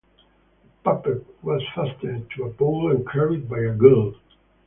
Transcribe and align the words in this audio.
The 0.63 0.69
puppet 0.83 1.23
was 1.43 1.61
fastened 1.75 2.31
to 2.31 2.45
a 2.45 2.49
pole 2.53 2.89
and 2.89 3.07
carried 3.07 3.47
by 3.47 3.59
a 3.59 3.71
girl. 3.75 4.15